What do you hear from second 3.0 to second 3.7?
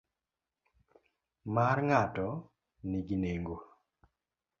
gi nengo.